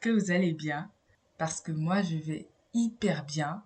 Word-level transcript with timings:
que 0.00 0.10
vous 0.10 0.30
allez 0.30 0.52
bien 0.52 0.90
parce 1.38 1.60
que 1.60 1.72
moi 1.72 2.02
je 2.02 2.16
vais 2.16 2.48
hyper 2.74 3.24
bien. 3.24 3.62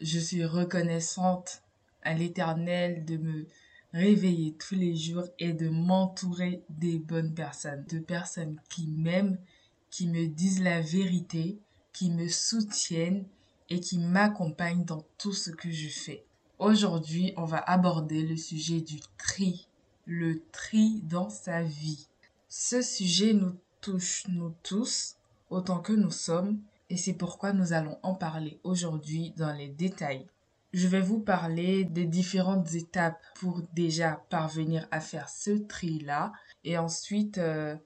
Je 0.00 0.18
suis 0.18 0.44
reconnaissante 0.44 1.62
à 2.02 2.14
l'Éternel 2.14 3.04
de 3.04 3.16
me 3.16 3.46
réveiller 3.92 4.54
tous 4.54 4.74
les 4.74 4.94
jours 4.94 5.24
et 5.38 5.52
de 5.52 5.68
m'entourer 5.68 6.62
des 6.68 6.98
bonnes 6.98 7.34
personnes, 7.34 7.84
de 7.88 7.98
personnes 7.98 8.60
qui 8.68 8.86
m'aiment, 8.88 9.38
qui 9.90 10.06
me 10.06 10.26
disent 10.26 10.62
la 10.62 10.80
vérité, 10.80 11.58
qui 11.92 12.10
me 12.10 12.28
soutiennent 12.28 13.26
et 13.70 13.80
qui 13.80 13.98
m'accompagnent 13.98 14.84
dans 14.84 15.04
tout 15.18 15.32
ce 15.32 15.50
que 15.50 15.70
je 15.70 15.88
fais. 15.88 16.24
Aujourd'hui, 16.58 17.32
on 17.36 17.44
va 17.44 17.58
aborder 17.58 18.22
le 18.22 18.36
sujet 18.36 18.80
du 18.80 19.00
tri, 19.18 19.68
le 20.04 20.42
tri 20.52 21.00
dans 21.02 21.30
sa 21.30 21.62
vie. 21.62 22.08
Ce 22.48 22.82
sujet 22.82 23.32
nous 23.32 23.56
touche 23.80 24.24
nous 24.28 24.54
tous 24.62 25.16
autant 25.50 25.80
que 25.80 25.92
nous 25.92 26.10
sommes 26.10 26.60
et 26.88 26.96
c'est 26.96 27.14
pourquoi 27.14 27.52
nous 27.52 27.72
allons 27.72 27.98
en 28.02 28.14
parler 28.14 28.60
aujourd'hui 28.62 29.32
dans 29.36 29.52
les 29.52 29.68
détails. 29.68 30.26
Je 30.72 30.88
vais 30.88 31.00
vous 31.00 31.20
parler 31.20 31.84
des 31.84 32.04
différentes 32.04 32.74
étapes 32.74 33.20
pour 33.36 33.62
déjà 33.72 34.22
parvenir 34.30 34.86
à 34.90 35.00
faire 35.00 35.28
ce 35.28 35.50
tri-là 35.50 36.32
et 36.64 36.76
ensuite 36.76 37.38
euh, 37.38 37.76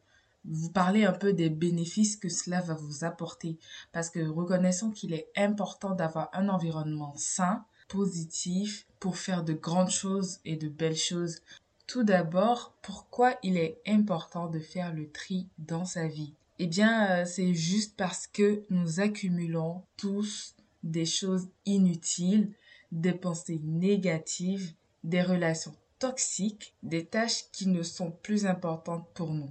vous 0.45 0.71
parler 0.71 1.05
un 1.05 1.13
peu 1.13 1.33
des 1.33 1.51
bénéfices 1.51 2.17
que 2.17 2.29
cela 2.29 2.61
va 2.61 2.75
vous 2.75 3.05
apporter 3.05 3.59
parce 3.93 4.11
que 4.11 4.27
reconnaissons 4.27 4.91
qu'il 4.91 5.15
est 5.15 5.31
important 5.37 5.95
d'avoir 5.95 6.31
un 6.33 6.49
environnement 6.49 7.15
sain, 7.17 7.65
positif 7.89 8.87
pour 8.99 9.19
faire 9.19 9.45
de 9.45 9.53
grandes 9.53 9.91
choses 9.91 10.41
et 10.45 10.57
de 10.57 10.69
belles 10.69 10.97
choses. 10.97 11.41
Tout 11.87 12.05
d'abord, 12.05 12.75
pourquoi 12.83 13.35
il 13.43 13.57
est 13.57 13.81
important 13.87 14.49
de 14.49 14.61
faire 14.61 14.95
le 14.95 15.11
tri 15.11 15.49
dans 15.59 15.85
sa 15.85 16.07
vie? 16.07 16.35
Eh 16.63 16.67
bien, 16.67 17.23
euh, 17.23 17.25
c'est 17.25 17.55
juste 17.55 17.97
parce 17.97 18.27
que 18.27 18.67
nous 18.69 19.01
accumulons 19.01 19.83
tous 19.97 20.55
des 20.83 21.07
choses 21.07 21.49
inutiles, 21.65 22.53
des 22.93 23.15
pensées 23.15 23.63
négatives, 23.65 24.75
des 25.03 25.23
relations 25.23 25.75
toxiques, 25.99 26.75
des 26.83 27.07
tâches 27.07 27.51
qui 27.51 27.67
ne 27.67 27.83
sont 27.83 28.11
plus 28.11 28.45
importantes 28.45 29.09
pour 29.15 29.33
nous. 29.33 29.51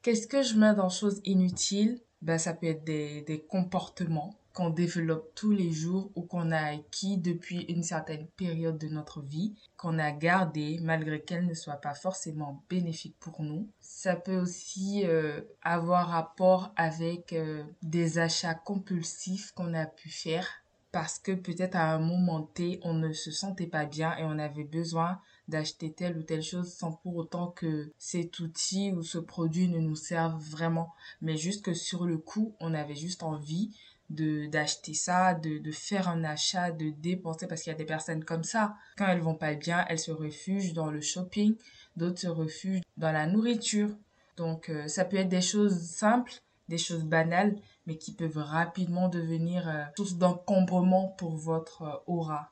Qu'est-ce 0.00 0.26
que 0.26 0.42
je 0.42 0.54
mets 0.54 0.74
dans 0.74 0.88
choses 0.88 1.20
inutiles? 1.26 2.00
Ben, 2.22 2.38
Ça 2.38 2.54
peut 2.54 2.68
être 2.68 2.84
des, 2.84 3.20
des 3.20 3.40
comportements 3.40 4.34
qu'on 4.54 4.70
développe 4.70 5.34
tous 5.34 5.50
les 5.50 5.72
jours 5.72 6.10
ou 6.14 6.22
qu'on 6.22 6.52
a 6.52 6.74
acquis 6.74 7.18
depuis 7.18 7.62
une 7.62 7.82
certaine 7.82 8.28
période 8.28 8.78
de 8.78 8.88
notre 8.88 9.20
vie, 9.20 9.54
qu'on 9.76 9.98
a 9.98 10.12
gardé 10.12 10.78
malgré 10.80 11.20
qu'elle 11.20 11.46
ne 11.46 11.54
soit 11.54 11.74
pas 11.74 11.94
forcément 11.94 12.62
bénéfique 12.70 13.16
pour 13.18 13.42
nous. 13.42 13.68
Ça 13.80 14.14
peut 14.14 14.36
aussi 14.38 15.02
euh, 15.04 15.40
avoir 15.62 16.08
rapport 16.08 16.72
avec 16.76 17.32
euh, 17.32 17.64
des 17.82 18.18
achats 18.18 18.54
compulsifs 18.54 19.50
qu'on 19.52 19.74
a 19.74 19.86
pu 19.86 20.08
faire 20.08 20.46
parce 20.92 21.18
que 21.18 21.32
peut-être 21.32 21.74
à 21.74 21.92
un 21.92 21.98
moment 21.98 22.42
T, 22.42 22.78
on 22.84 22.94
ne 22.94 23.12
se 23.12 23.32
sentait 23.32 23.66
pas 23.66 23.84
bien 23.84 24.16
et 24.16 24.22
on 24.22 24.38
avait 24.38 24.62
besoin 24.62 25.18
d'acheter 25.48 25.92
telle 25.92 26.16
ou 26.16 26.22
telle 26.22 26.40
chose 26.40 26.72
sans 26.72 26.92
pour 26.92 27.16
autant 27.16 27.48
que 27.48 27.90
cet 27.98 28.38
outil 28.38 28.92
ou 28.92 29.02
ce 29.02 29.18
produit 29.18 29.66
ne 29.66 29.80
nous 29.80 29.96
serve 29.96 30.40
vraiment, 30.40 30.94
mais 31.20 31.36
juste 31.36 31.64
que 31.64 31.74
sur 31.74 32.06
le 32.06 32.16
coup, 32.16 32.54
on 32.60 32.74
avait 32.74 32.94
juste 32.94 33.24
envie 33.24 33.76
d'acheter 34.10 34.94
ça, 34.94 35.34
de, 35.34 35.58
de 35.58 35.70
faire 35.72 36.08
un 36.08 36.24
achat, 36.24 36.70
de 36.70 36.90
dépenser 36.90 37.46
parce 37.46 37.62
qu'il 37.62 37.72
y 37.72 37.74
a 37.74 37.78
des 37.78 37.84
personnes 37.84 38.24
comme 38.24 38.44
ça. 38.44 38.74
Quand 38.96 39.08
elles 39.08 39.20
vont 39.20 39.34
pas 39.34 39.54
bien, 39.54 39.84
elles 39.88 39.98
se 39.98 40.12
refugent 40.12 40.72
dans 40.72 40.90
le 40.90 41.00
shopping, 41.00 41.56
d'autres 41.96 42.20
se 42.20 42.28
refugent 42.28 42.82
dans 42.96 43.12
la 43.12 43.26
nourriture. 43.26 43.90
Donc 44.36 44.68
euh, 44.68 44.88
ça 44.88 45.04
peut 45.04 45.16
être 45.16 45.28
des 45.28 45.40
choses 45.40 45.80
simples, 45.80 46.32
des 46.68 46.78
choses 46.78 47.04
banales, 47.04 47.56
mais 47.86 47.96
qui 47.96 48.12
peuvent 48.12 48.38
rapidement 48.38 49.08
devenir 49.08 49.68
euh, 49.68 49.84
source 49.96 50.16
d'encombrement 50.16 51.08
pour 51.08 51.36
votre 51.36 51.82
euh, 51.82 51.96
aura. 52.06 52.50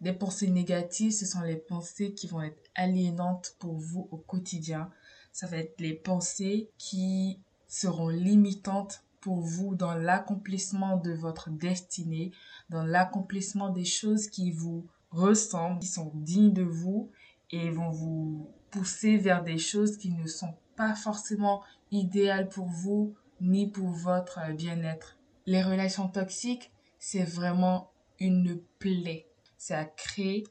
Des 0.00 0.12
pensées 0.12 0.50
négatives, 0.50 1.12
ce 1.12 1.24
sont 1.24 1.40
les 1.42 1.56
pensées 1.56 2.12
qui 2.14 2.26
vont 2.26 2.42
être 2.42 2.70
aliénantes 2.74 3.54
pour 3.58 3.74
vous 3.74 4.08
au 4.10 4.16
quotidien. 4.16 4.90
Ça 5.32 5.46
va 5.46 5.58
être 5.58 5.80
les 5.80 5.94
pensées 5.94 6.70
qui 6.78 7.40
seront 7.68 8.08
limitantes 8.08 9.03
pour 9.24 9.40
vous 9.40 9.74
dans 9.74 9.94
l'accomplissement 9.94 10.98
de 10.98 11.14
votre 11.14 11.48
destinée, 11.48 12.30
dans 12.68 12.84
l'accomplissement 12.84 13.70
des 13.70 13.86
choses 13.86 14.28
qui 14.28 14.50
vous 14.50 14.86
ressemblent, 15.10 15.78
qui 15.80 15.86
sont 15.86 16.12
dignes 16.14 16.52
de 16.52 16.62
vous 16.62 17.10
et 17.50 17.70
vont 17.70 17.88
vous 17.88 18.50
pousser 18.70 19.16
vers 19.16 19.42
des 19.42 19.56
choses 19.56 19.96
qui 19.96 20.10
ne 20.10 20.26
sont 20.26 20.52
pas 20.76 20.94
forcément 20.94 21.62
idéales 21.90 22.50
pour 22.50 22.66
vous 22.66 23.14
ni 23.40 23.66
pour 23.66 23.88
votre 23.88 24.52
bien-être. 24.52 25.16
Les 25.46 25.62
relations 25.62 26.08
toxiques, 26.08 26.70
c'est 26.98 27.24
vraiment 27.24 27.92
une 28.20 28.60
plaie. 28.78 29.26
Ça 29.56 29.86
crée 29.86 30.44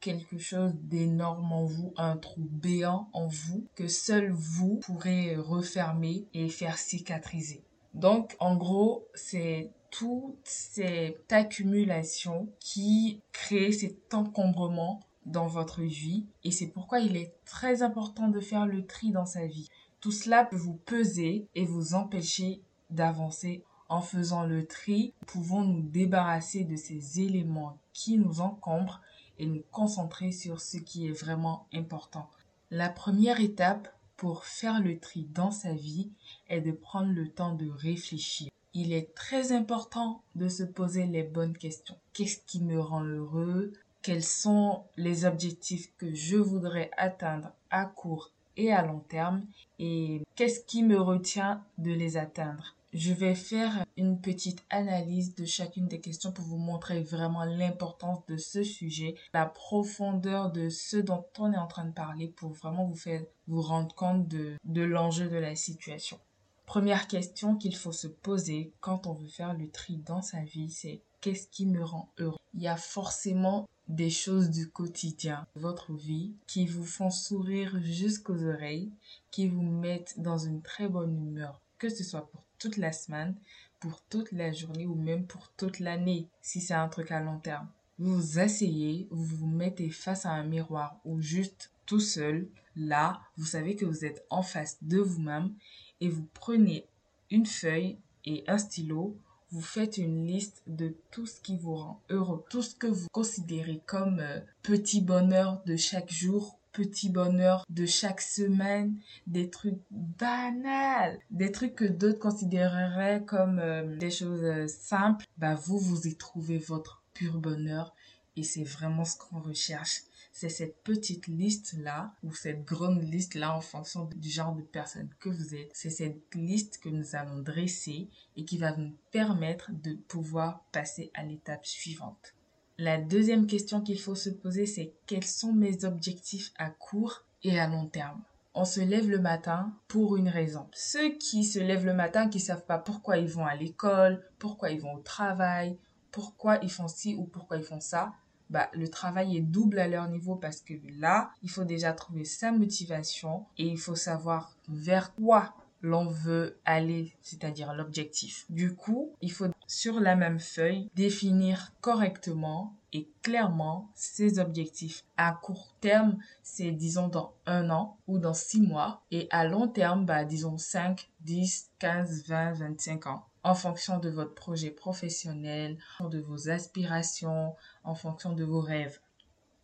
quelque 0.00 0.38
chose 0.38 0.72
d'énorme 0.76 1.52
en 1.52 1.66
vous, 1.66 1.92
un 1.98 2.16
trou 2.16 2.48
béant 2.50 3.10
en 3.12 3.26
vous 3.26 3.68
que 3.74 3.88
seul 3.88 4.30
vous 4.30 4.76
pourrez 4.76 5.36
refermer 5.36 6.26
et 6.32 6.48
faire 6.48 6.78
cicatriser. 6.78 7.65
Donc, 7.96 8.36
en 8.40 8.56
gros, 8.56 9.08
c'est 9.14 9.70
toute 9.90 10.38
cette 10.44 11.32
accumulation 11.32 12.46
qui 12.60 13.22
crée 13.32 13.72
cet 13.72 14.12
encombrement 14.12 15.00
dans 15.24 15.46
votre 15.46 15.80
vie 15.80 16.26
et 16.44 16.50
c'est 16.50 16.66
pourquoi 16.66 17.00
il 17.00 17.16
est 17.16 17.32
très 17.46 17.82
important 17.82 18.28
de 18.28 18.38
faire 18.38 18.66
le 18.66 18.84
tri 18.84 19.12
dans 19.12 19.24
sa 19.24 19.46
vie. 19.46 19.70
Tout 20.00 20.12
cela 20.12 20.44
peut 20.44 20.56
vous 20.56 20.76
peser 20.76 21.48
et 21.54 21.64
vous 21.64 21.94
empêcher 21.94 22.60
d'avancer 22.90 23.64
en 23.88 24.02
faisant 24.02 24.44
le 24.44 24.66
tri, 24.66 25.14
pouvons 25.26 25.62
nous 25.62 25.80
débarrasser 25.80 26.64
de 26.64 26.76
ces 26.76 27.20
éléments 27.20 27.78
qui 27.94 28.18
nous 28.18 28.40
encombrent 28.40 29.00
et 29.38 29.46
nous 29.46 29.62
concentrer 29.70 30.32
sur 30.32 30.60
ce 30.60 30.76
qui 30.76 31.06
est 31.06 31.18
vraiment 31.18 31.66
important. 31.72 32.28
La 32.70 32.90
première 32.90 33.40
étape 33.40 33.95
pour 34.16 34.44
faire 34.44 34.80
le 34.80 34.98
tri 34.98 35.26
dans 35.32 35.50
sa 35.50 35.72
vie 35.72 36.10
est 36.48 36.60
de 36.60 36.72
prendre 36.72 37.12
le 37.12 37.28
temps 37.28 37.54
de 37.54 37.68
réfléchir. 37.68 38.48
Il 38.74 38.92
est 38.92 39.14
très 39.14 39.52
important 39.52 40.22
de 40.34 40.48
se 40.48 40.62
poser 40.62 41.06
les 41.06 41.22
bonnes 41.22 41.56
questions. 41.56 41.96
Qu'est-ce 42.12 42.40
qui 42.46 42.62
me 42.62 42.78
rend 42.78 43.04
heureux? 43.04 43.72
Quels 44.02 44.22
sont 44.22 44.84
les 44.96 45.24
objectifs 45.24 45.90
que 45.96 46.14
je 46.14 46.36
voudrais 46.36 46.90
atteindre 46.96 47.52
à 47.70 47.86
court 47.86 48.30
et 48.56 48.72
à 48.72 48.84
long 48.84 49.00
terme? 49.00 49.44
Et 49.78 50.22
qu'est-ce 50.34 50.60
qui 50.60 50.82
me 50.82 51.00
retient 51.00 51.64
de 51.78 51.90
les 51.90 52.16
atteindre? 52.16 52.74
Je 52.96 53.12
vais 53.12 53.34
faire 53.34 53.84
une 53.98 54.22
petite 54.22 54.64
analyse 54.70 55.34
de 55.34 55.44
chacune 55.44 55.86
des 55.86 56.00
questions 56.00 56.32
pour 56.32 56.46
vous 56.46 56.56
montrer 56.56 57.02
vraiment 57.02 57.44
l'importance 57.44 58.24
de 58.26 58.38
ce 58.38 58.64
sujet, 58.64 59.16
la 59.34 59.44
profondeur 59.44 60.50
de 60.50 60.70
ce 60.70 60.96
dont 60.96 61.26
on 61.38 61.52
est 61.52 61.58
en 61.58 61.66
train 61.66 61.84
de 61.84 61.92
parler 61.92 62.28
pour 62.28 62.52
vraiment 62.52 62.86
vous 62.86 62.96
faire 62.96 63.22
vous 63.48 63.60
rendre 63.60 63.94
compte 63.94 64.26
de, 64.28 64.54
de 64.64 64.80
l'enjeu 64.80 65.28
de 65.28 65.36
la 65.36 65.54
situation. 65.54 66.18
Première 66.64 67.06
question 67.06 67.56
qu'il 67.56 67.76
faut 67.76 67.92
se 67.92 68.08
poser 68.08 68.72
quand 68.80 69.06
on 69.06 69.12
veut 69.12 69.28
faire 69.28 69.52
le 69.52 69.68
tri 69.68 69.98
dans 69.98 70.22
sa 70.22 70.40
vie, 70.40 70.70
c'est 70.70 71.02
qu'est-ce 71.20 71.48
qui 71.48 71.66
me 71.66 71.84
rend 71.84 72.10
heureux? 72.18 72.38
Il 72.54 72.62
y 72.62 72.68
a 72.68 72.78
forcément 72.78 73.68
des 73.88 74.10
choses 74.10 74.48
du 74.48 74.70
quotidien, 74.70 75.46
votre 75.54 75.92
vie, 75.92 76.32
qui 76.46 76.66
vous 76.66 76.86
font 76.86 77.10
sourire 77.10 77.78
jusqu'aux 77.82 78.42
oreilles, 78.42 78.90
qui 79.30 79.48
vous 79.48 79.62
mettent 79.62 80.18
dans 80.18 80.38
une 80.38 80.62
très 80.62 80.88
bonne 80.88 81.14
humeur, 81.14 81.60
que 81.78 81.90
ce 81.90 82.02
soit 82.02 82.26
pour 82.30 82.45
toute 82.66 82.78
la 82.78 82.90
semaine, 82.90 83.36
pour 83.78 84.00
toute 84.10 84.32
la 84.32 84.50
journée 84.50 84.86
ou 84.86 84.96
même 84.96 85.24
pour 85.24 85.52
toute 85.56 85.78
l'année, 85.78 86.26
si 86.42 86.60
c'est 86.60 86.74
un 86.74 86.88
truc 86.88 87.12
à 87.12 87.20
long 87.20 87.38
terme. 87.38 87.68
Vous 88.00 88.16
vous 88.16 88.38
asseyez, 88.40 89.06
vous 89.12 89.36
vous 89.36 89.46
mettez 89.46 89.88
face 89.88 90.26
à 90.26 90.32
un 90.32 90.42
miroir 90.42 90.98
ou 91.04 91.20
juste 91.20 91.70
tout 91.86 92.00
seul, 92.00 92.48
là, 92.74 93.20
vous 93.36 93.44
savez 93.44 93.76
que 93.76 93.84
vous 93.84 94.04
êtes 94.04 94.26
en 94.30 94.42
face 94.42 94.78
de 94.82 94.98
vous-même 94.98 95.54
et 96.00 96.08
vous 96.08 96.26
prenez 96.34 96.88
une 97.30 97.46
feuille 97.46 97.98
et 98.24 98.42
un 98.48 98.58
stylo, 98.58 99.16
vous 99.52 99.62
faites 99.62 99.96
une 99.96 100.26
liste 100.26 100.64
de 100.66 100.96
tout 101.12 101.26
ce 101.26 101.40
qui 101.40 101.56
vous 101.56 101.76
rend 101.76 102.02
heureux, 102.10 102.44
tout 102.50 102.62
ce 102.62 102.74
que 102.74 102.88
vous 102.88 103.06
considérez 103.12 103.80
comme 103.86 104.18
euh, 104.18 104.40
petit 104.64 105.00
bonheur 105.00 105.62
de 105.66 105.76
chaque 105.76 106.10
jour 106.10 106.55
petits 106.76 107.08
bonheurs 107.08 107.64
de 107.70 107.86
chaque 107.86 108.20
semaine, 108.20 108.98
des 109.26 109.48
trucs 109.48 109.80
banals, 109.90 111.18
des 111.30 111.50
trucs 111.50 111.74
que 111.74 111.86
d'autres 111.86 112.18
considéreraient 112.18 113.24
comme 113.24 113.58
euh, 113.58 113.96
des 113.96 114.10
choses 114.10 114.44
euh, 114.44 114.68
simples, 114.68 115.24
bah 115.38 115.54
vous, 115.54 115.78
vous 115.78 116.06
y 116.06 116.16
trouvez 116.16 116.58
votre 116.58 117.02
pur 117.14 117.38
bonheur 117.38 117.94
et 118.36 118.42
c'est 118.42 118.64
vraiment 118.64 119.06
ce 119.06 119.16
qu'on 119.16 119.40
recherche. 119.40 120.02
C'est 120.32 120.50
cette 120.50 120.82
petite 120.82 121.28
liste-là, 121.28 122.12
ou 122.22 122.34
cette 122.34 122.62
grande 122.66 123.02
liste-là 123.02 123.56
en 123.56 123.62
fonction 123.62 124.04
du 124.14 124.28
genre 124.28 124.54
de 124.54 124.60
personne 124.60 125.08
que 125.18 125.30
vous 125.30 125.54
êtes. 125.54 125.70
C'est 125.72 125.88
cette 125.88 126.34
liste 126.34 126.76
que 126.82 126.90
nous 126.90 127.16
allons 127.16 127.38
dresser 127.38 128.10
et 128.36 128.44
qui 128.44 128.58
va 128.58 128.76
nous 128.76 128.92
permettre 129.12 129.70
de 129.72 129.94
pouvoir 129.94 130.66
passer 130.72 131.10
à 131.14 131.24
l'étape 131.24 131.64
suivante. 131.64 132.35
La 132.78 132.98
deuxième 132.98 133.46
question 133.46 133.80
qu'il 133.80 133.98
faut 133.98 134.14
se 134.14 134.28
poser, 134.28 134.66
c'est 134.66 134.92
quels 135.06 135.24
sont 135.24 135.54
mes 135.54 135.86
objectifs 135.86 136.52
à 136.58 136.68
court 136.68 137.24
et 137.42 137.58
à 137.58 137.68
long 137.68 137.86
terme? 137.86 138.22
On 138.52 138.66
se 138.66 138.80
lève 138.80 139.08
le 139.08 139.18
matin 139.18 139.72
pour 139.88 140.16
une 140.16 140.28
raison. 140.28 140.68
Ceux 140.74 141.16
qui 141.16 141.42
se 141.44 141.58
lèvent 141.58 141.86
le 141.86 141.94
matin, 141.94 142.28
qui 142.28 142.38
savent 142.38 142.66
pas 142.66 142.78
pourquoi 142.78 143.16
ils 143.16 143.28
vont 143.28 143.46
à 143.46 143.54
l'école, 143.54 144.22
pourquoi 144.38 144.70
ils 144.70 144.80
vont 144.80 144.92
au 144.92 145.00
travail, 145.00 145.78
pourquoi 146.10 146.58
ils 146.62 146.70
font 146.70 146.88
ci 146.88 147.14
ou 147.14 147.24
pourquoi 147.24 147.56
ils 147.56 147.62
font 147.62 147.80
ça, 147.80 148.12
bah, 148.50 148.68
le 148.74 148.88
travail 148.88 149.38
est 149.38 149.42
double 149.42 149.78
à 149.78 149.88
leur 149.88 150.08
niveau 150.08 150.36
parce 150.36 150.60
que 150.60 150.74
là, 150.98 151.30
il 151.42 151.50
faut 151.50 151.64
déjà 151.64 151.94
trouver 151.94 152.24
sa 152.24 152.52
motivation 152.52 153.46
et 153.56 153.64
il 153.64 153.78
faut 153.78 153.96
savoir 153.96 154.54
vers 154.68 155.14
quoi 155.14 155.54
l'on 155.82 156.06
veut 156.06 156.58
aller, 156.64 157.12
c'est-à-dire 157.22 157.74
l'objectif. 157.74 158.46
Du 158.50 158.74
coup, 158.74 159.12
il 159.20 159.30
faut 159.30 159.46
sur 159.66 160.00
la 160.00 160.16
même 160.16 160.40
feuille 160.40 160.90
définir 160.94 161.72
correctement 161.80 162.74
et 162.92 163.08
clairement 163.22 163.90
ses 163.94 164.38
objectifs. 164.38 165.04
À 165.16 165.32
court 165.32 165.74
terme, 165.80 166.18
c'est 166.42 166.70
disons 166.72 167.08
dans 167.08 167.34
un 167.46 167.70
an 167.70 167.98
ou 168.06 168.18
dans 168.18 168.34
six 168.34 168.60
mois. 168.60 169.02
Et 169.10 169.28
à 169.30 169.46
long 169.46 169.68
terme, 169.68 170.06
bah, 170.06 170.24
disons 170.24 170.58
5, 170.58 171.08
10, 171.20 171.70
15, 171.78 172.26
20, 172.28 172.52
25 172.54 173.06
ans 173.06 173.26
en 173.46 173.54
fonction 173.54 174.00
de 174.00 174.10
votre 174.10 174.34
projet 174.34 174.70
professionnel, 174.70 175.78
de 176.00 176.18
vos 176.18 176.48
aspirations, 176.48 177.54
en 177.84 177.94
fonction 177.94 178.32
de 178.32 178.42
vos 178.42 178.60
rêves. 178.60 178.98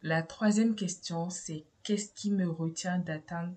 La 0.02 0.22
troisième 0.22 0.76
question, 0.76 1.30
c'est 1.30 1.64
qu'est-ce 1.82 2.12
qui 2.14 2.30
me 2.30 2.48
retient 2.48 2.98
d'atteindre 2.98 3.54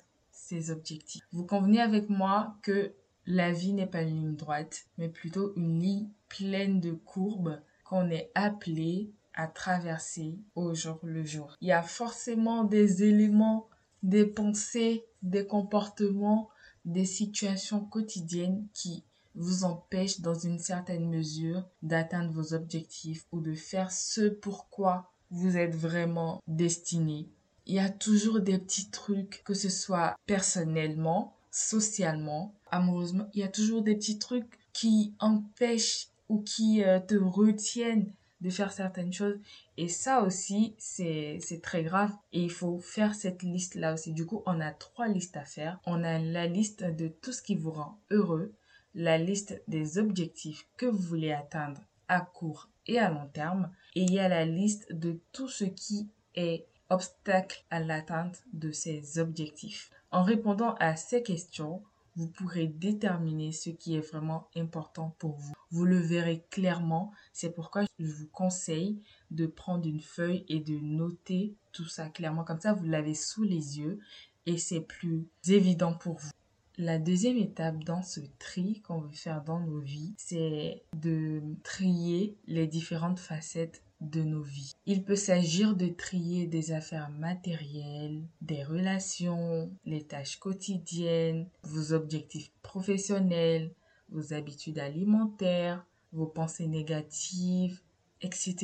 objectifs 0.70 1.24
Vous 1.32 1.46
convenez 1.46 1.82
avec 1.82 2.10
moi 2.10 2.56
que 2.62 2.94
la 3.26 3.52
vie 3.52 3.74
n'est 3.74 3.88
pas 3.88 4.04
une 4.04 4.16
ligne 4.16 4.36
droite, 4.36 4.86
mais 4.98 5.10
plutôt 5.10 5.54
une 5.56 5.80
ligne 5.80 6.10
pleine 6.30 6.80
de 6.80 6.92
courbes 6.92 7.60
qu'on 7.84 8.10
est 8.10 8.32
appelé 8.36 9.12
à 9.34 9.48
traverser 9.48 10.38
au 10.56 10.74
jour 10.74 11.00
le 11.04 11.24
jour. 11.24 11.56
Il 11.62 11.68
y 11.68 11.72
a 11.72 11.84
forcément 11.84 12.64
des 12.64 13.04
éléments, 13.04 13.68
des 14.04 14.26
pensées, 14.26 15.06
des 15.24 15.46
comportements, 15.46 16.50
des 16.86 17.06
situations 17.06 17.84
quotidiennes 17.84 18.68
qui 18.74 19.04
vous 19.36 19.66
empêchent 19.66 20.22
dans 20.22 20.34
une 20.34 20.60
certaine 20.60 21.10
mesure 21.10 21.68
d'atteindre 21.82 22.32
vos 22.32 22.54
objectifs 22.54 23.26
ou 23.32 23.42
de 23.42 23.54
faire 23.54 23.92
ce 23.92 24.30
pourquoi 24.30 25.12
vous 25.32 25.58
êtes 25.58 25.76
vraiment 25.76 26.42
destiné. 26.48 27.30
Il 27.66 27.76
y 27.76 27.80
a 27.80 27.90
toujours 27.90 28.40
des 28.40 28.60
petits 28.60 28.90
trucs, 28.90 29.42
que 29.44 29.54
ce 29.54 29.70
soit 29.70 30.16
personnellement, 30.26 31.36
socialement, 31.52 32.54
amoureusement, 32.70 33.28
il 33.34 33.40
y 33.40 33.44
a 33.44 33.48
toujours 33.48 33.82
des 33.82 33.96
petits 33.96 34.20
trucs 34.20 34.60
qui 34.74 35.14
empêchent 35.20 36.10
ou 36.30 36.42
qui 36.42 36.84
euh, 36.84 37.00
te 37.00 37.16
retiennent 37.16 38.12
de 38.42 38.50
faire 38.50 38.72
certaines 38.72 39.14
choses. 39.14 39.40
Et 39.78 39.88
ça 39.88 40.22
aussi, 40.22 40.76
c'est 40.78 41.40
très 41.64 41.84
grave. 41.84 42.12
Et 42.34 42.44
il 42.44 42.52
faut 42.52 42.80
faire 42.80 43.16
cette 43.16 43.44
liste-là 43.44 43.94
aussi. 43.94 44.14
Du 44.14 44.26
coup, 44.26 44.44
on 44.46 44.60
a 44.60 44.72
trois 44.72 45.08
listes 45.08 45.38
à 45.38 45.46
faire. 45.46 45.80
On 45.86 46.04
a 46.04 46.20
la 46.20 46.46
liste 46.46 46.84
de 46.84 47.08
tout 47.08 47.32
ce 47.32 47.42
qui 47.42 47.56
vous 47.56 47.72
rend 47.72 48.00
heureux, 48.12 48.54
la 48.94 49.18
liste 49.18 49.62
des 49.68 49.98
objectifs 49.98 50.68
que 50.78 50.86
vous 50.86 51.02
voulez 51.02 51.32
atteindre 51.32 51.82
à 52.08 52.22
court 52.22 52.70
et 52.88 53.00
à 53.00 53.10
long 53.10 53.28
terme. 53.34 53.72
Et 53.96 54.02
il 54.02 54.14
y 54.14 54.20
a 54.20 54.30
la 54.30 54.46
liste 54.46 54.94
de 54.94 55.20
tout 55.32 55.48
ce 55.48 55.66
qui 55.66 56.08
est 56.36 56.68
obstacle 56.90 57.64
à 57.70 57.80
l'atteinte 57.80 58.44
de 58.54 58.72
ces 58.72 59.20
objectifs. 59.20 59.92
En 60.12 60.24
répondant 60.24 60.76
à 60.80 60.96
ces 60.96 61.24
questions, 61.24 61.84
vous 62.16 62.28
pourrez 62.28 62.68
déterminer 62.68 63.52
ce 63.52 63.70
qui 63.70 63.96
est 63.96 64.12
vraiment 64.12 64.48
important 64.56 65.16
pour 65.20 65.36
vous. 65.36 65.54
Vous 65.72 65.86
le 65.86 66.00
verrez 66.00 66.46
clairement. 66.50 67.12
C'est 67.34 67.54
pourquoi 67.54 67.84
je 68.00 68.06
vous 68.06 68.28
conseille 68.28 69.02
de 69.32 69.46
prendre 69.48 69.88
une 69.88 70.02
feuille 70.02 70.46
et 70.48 70.60
de 70.60 70.80
noter 70.80 71.56
tout 71.74 71.88
ça 71.88 72.10
clairement. 72.10 72.46
Comme 72.46 72.62
ça, 72.62 72.74
vous 72.74 72.86
l'avez 72.86 73.16
sous 73.16 73.44
les 73.44 73.80
yeux 73.80 74.00
et 74.46 74.58
c'est 74.58 74.82
plus 74.82 75.28
évident 75.48 75.94
pour 75.94 76.16
vous. 76.16 76.32
La 76.78 77.00
deuxième 77.00 77.38
étape 77.38 77.84
dans 77.84 78.04
ce 78.04 78.20
tri 78.38 78.82
qu'on 78.82 79.00
veut 79.00 79.12
faire 79.12 79.44
dans 79.44 79.60
nos 79.60 79.80
vies, 79.80 80.14
c'est 80.18 80.84
de 80.94 81.42
trier 81.64 82.38
les 82.48 82.68
différentes 82.68 83.20
facettes 83.20 83.82
de 84.10 84.22
nos 84.22 84.42
vies. 84.42 84.74
Il 84.86 85.04
peut 85.04 85.16
s'agir 85.16 85.76
de 85.76 85.88
trier 85.88 86.48
des 86.48 86.72
affaires 86.72 87.10
matérielles, 87.10 88.24
des 88.42 88.64
relations, 88.64 89.72
les 89.86 90.04
tâches 90.04 90.40
quotidiennes, 90.40 91.50
vos 91.64 91.94
objectifs 91.94 92.52
professionnels, 92.62 93.74
vos 94.10 94.34
habitudes 94.34 94.80
alimentaires, 94.80 95.86
vos 96.12 96.28
pensées 96.28 96.68
négatives, 96.68 97.82
etc. 98.22 98.56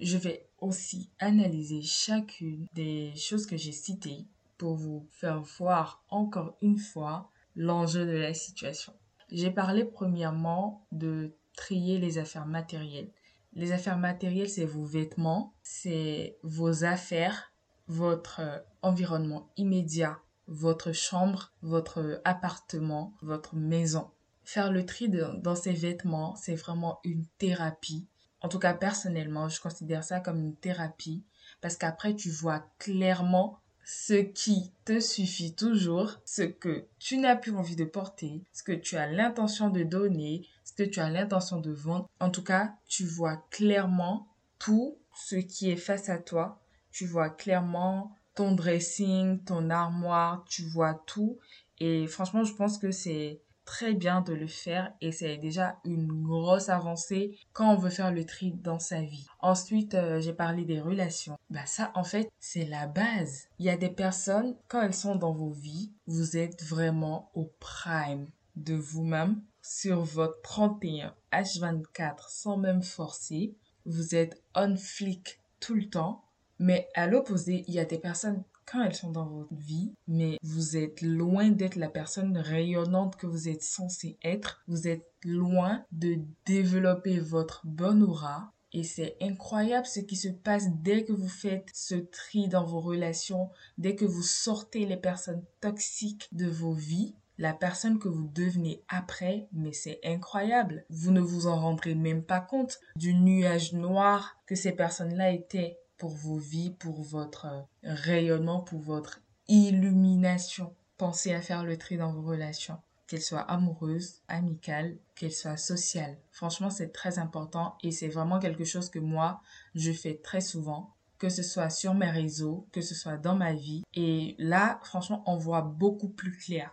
Je 0.00 0.16
vais 0.16 0.46
aussi 0.58 1.10
analyser 1.18 1.82
chacune 1.82 2.66
des 2.74 3.12
choses 3.16 3.46
que 3.46 3.56
j'ai 3.56 3.72
citées 3.72 4.26
pour 4.58 4.74
vous 4.74 5.06
faire 5.10 5.42
voir 5.42 6.04
encore 6.08 6.56
une 6.62 6.78
fois 6.78 7.30
l'enjeu 7.56 8.06
de 8.06 8.16
la 8.16 8.34
situation. 8.34 8.92
J'ai 9.30 9.50
parlé 9.50 9.84
premièrement 9.84 10.86
de 10.92 11.32
trier 11.56 11.98
les 11.98 12.18
affaires 12.18 12.46
matérielles. 12.46 13.10
Les 13.54 13.72
affaires 13.72 13.98
matérielles, 13.98 14.48
c'est 14.48 14.64
vos 14.64 14.84
vêtements, 14.84 15.54
c'est 15.62 16.38
vos 16.42 16.84
affaires, 16.84 17.52
votre 17.86 18.40
euh, 18.40 18.58
environnement 18.80 19.50
immédiat, 19.56 20.18
votre 20.46 20.92
chambre, 20.92 21.52
votre 21.62 22.20
appartement, 22.24 23.14
votre 23.20 23.54
maison. 23.54 24.10
Faire 24.44 24.72
le 24.72 24.84
tri 24.84 25.08
dans 25.08 25.54
ces 25.54 25.72
vêtements, 25.72 26.34
c'est 26.34 26.56
vraiment 26.56 26.98
une 27.04 27.26
thérapie. 27.38 28.06
En 28.40 28.48
tout 28.48 28.58
cas, 28.58 28.74
personnellement, 28.74 29.48
je 29.48 29.60
considère 29.60 30.02
ça 30.02 30.18
comme 30.18 30.40
une 30.40 30.56
thérapie 30.56 31.22
parce 31.60 31.76
qu'après, 31.76 32.16
tu 32.16 32.30
vois 32.30 32.64
clairement 32.78 33.60
ce 33.84 34.14
qui 34.14 34.72
te 34.84 35.00
suffit 35.00 35.54
toujours, 35.54 36.20
ce 36.24 36.42
que 36.42 36.86
tu 36.98 37.18
n'as 37.18 37.36
plus 37.36 37.54
envie 37.54 37.76
de 37.76 37.84
porter, 37.84 38.42
ce 38.52 38.62
que 38.62 38.72
tu 38.72 38.96
as 38.96 39.06
l'intention 39.10 39.70
de 39.70 39.82
donner, 39.82 40.46
que 40.74 40.82
tu 40.82 41.00
as 41.00 41.10
l'intention 41.10 41.60
de 41.60 41.72
vendre. 41.72 42.08
En 42.20 42.30
tout 42.30 42.44
cas, 42.44 42.74
tu 42.86 43.04
vois 43.04 43.36
clairement 43.50 44.28
tout 44.58 44.98
ce 45.14 45.36
qui 45.36 45.70
est 45.70 45.76
face 45.76 46.08
à 46.08 46.18
toi. 46.18 46.60
Tu 46.90 47.06
vois 47.06 47.30
clairement 47.30 48.14
ton 48.34 48.52
dressing, 48.52 49.42
ton 49.44 49.70
armoire, 49.70 50.44
tu 50.48 50.62
vois 50.62 51.02
tout. 51.06 51.38
Et 51.78 52.06
franchement, 52.06 52.44
je 52.44 52.54
pense 52.54 52.78
que 52.78 52.90
c'est 52.90 53.40
très 53.64 53.94
bien 53.94 54.20
de 54.20 54.34
le 54.34 54.46
faire 54.46 54.92
et 55.00 55.12
c'est 55.12 55.36
déjà 55.36 55.76
une 55.84 56.22
grosse 56.22 56.68
avancée 56.68 57.38
quand 57.52 57.72
on 57.72 57.78
veut 57.78 57.90
faire 57.90 58.12
le 58.12 58.24
tri 58.24 58.52
dans 58.52 58.78
sa 58.78 59.02
vie. 59.02 59.26
Ensuite, 59.40 59.94
euh, 59.94 60.20
j'ai 60.20 60.32
parlé 60.32 60.64
des 60.64 60.80
relations. 60.80 61.38
Bah 61.50 61.66
ça, 61.66 61.92
en 61.94 62.04
fait, 62.04 62.30
c'est 62.38 62.64
la 62.64 62.86
base. 62.86 63.48
Il 63.58 63.66
y 63.66 63.70
a 63.70 63.76
des 63.76 63.90
personnes, 63.90 64.56
quand 64.68 64.82
elles 64.82 64.94
sont 64.94 65.16
dans 65.16 65.32
vos 65.32 65.52
vies, 65.52 65.92
vous 66.06 66.36
êtes 66.36 66.62
vraiment 66.64 67.30
au 67.34 67.52
prime 67.60 68.28
de 68.56 68.74
vous-même 68.74 69.40
sur 69.62 70.02
votre 70.02 70.42
31 70.42 71.14
H24 71.32 72.28
sans 72.28 72.56
même 72.56 72.82
forcer. 72.82 73.54
Vous 73.86 74.14
êtes 74.14 74.42
on 74.54 74.76
flic 74.76 75.40
tout 75.60 75.74
le 75.74 75.88
temps. 75.88 76.24
Mais 76.58 76.88
à 76.94 77.06
l'opposé, 77.06 77.64
il 77.66 77.74
y 77.74 77.80
a 77.80 77.84
des 77.84 77.98
personnes 77.98 78.44
quand 78.66 78.82
elles 78.82 78.94
sont 78.94 79.10
dans 79.10 79.26
votre 79.26 79.54
vie, 79.54 79.92
mais 80.06 80.38
vous 80.42 80.76
êtes 80.76 81.02
loin 81.02 81.50
d'être 81.50 81.76
la 81.76 81.88
personne 81.88 82.38
rayonnante 82.38 83.16
que 83.16 83.26
vous 83.26 83.48
êtes 83.48 83.62
censé 83.62 84.16
être. 84.22 84.62
Vous 84.68 84.86
êtes 84.86 85.10
loin 85.24 85.84
de 85.90 86.18
développer 86.46 87.18
votre 87.18 87.66
bonne 87.66 88.02
aura. 88.02 88.52
Et 88.74 88.84
c'est 88.84 89.16
incroyable 89.20 89.86
ce 89.86 90.00
qui 90.00 90.16
se 90.16 90.28
passe 90.28 90.68
dès 90.82 91.04
que 91.04 91.12
vous 91.12 91.28
faites 91.28 91.68
ce 91.74 91.96
tri 91.96 92.48
dans 92.48 92.64
vos 92.64 92.80
relations, 92.80 93.50
dès 93.76 93.96
que 93.96 94.06
vous 94.06 94.22
sortez 94.22 94.86
les 94.86 94.96
personnes 94.96 95.44
toxiques 95.60 96.28
de 96.32 96.46
vos 96.46 96.72
vies 96.72 97.14
la 97.42 97.52
personne 97.52 97.98
que 97.98 98.06
vous 98.06 98.28
devenez 98.28 98.84
après, 98.86 99.48
mais 99.52 99.72
c'est 99.72 99.98
incroyable. 100.04 100.84
Vous 100.90 101.10
ne 101.10 101.20
vous 101.20 101.48
en 101.48 101.60
rendrez 101.60 101.96
même 101.96 102.22
pas 102.22 102.40
compte 102.40 102.78
du 102.94 103.14
nuage 103.14 103.72
noir 103.72 104.36
que 104.46 104.54
ces 104.54 104.70
personnes-là 104.70 105.32
étaient 105.32 105.80
pour 105.98 106.10
vos 106.10 106.36
vies, 106.36 106.70
pour 106.70 107.02
votre 107.02 107.46
euh, 107.46 107.62
rayonnement, 107.82 108.60
pour 108.60 108.78
votre 108.78 109.22
illumination. 109.48 110.72
Pensez 110.98 111.34
à 111.34 111.42
faire 111.42 111.64
le 111.64 111.76
tri 111.76 111.96
dans 111.96 112.12
vos 112.12 112.22
relations, 112.22 112.78
qu'elles 113.08 113.22
soient 113.22 113.40
amoureuses, 113.40 114.22
amicales, 114.28 114.96
qu'elles 115.16 115.32
soient 115.32 115.56
sociales. 115.56 116.18
Franchement, 116.30 116.70
c'est 116.70 116.92
très 116.92 117.18
important 117.18 117.76
et 117.82 117.90
c'est 117.90 118.06
vraiment 118.06 118.38
quelque 118.38 118.64
chose 118.64 118.88
que 118.88 119.00
moi, 119.00 119.42
je 119.74 119.90
fais 119.90 120.14
très 120.14 120.40
souvent 120.40 120.94
que 121.18 121.28
ce 121.28 121.42
soit 121.42 121.70
sur 121.70 121.94
mes 121.94 122.10
réseaux, 122.10 122.68
que 122.70 122.80
ce 122.80 122.94
soit 122.94 123.16
dans 123.16 123.34
ma 123.34 123.52
vie. 123.52 123.82
Et 123.94 124.36
là, 124.38 124.78
franchement, 124.84 125.24
on 125.26 125.36
voit 125.36 125.62
beaucoup 125.62 126.08
plus 126.08 126.36
clair. 126.36 126.72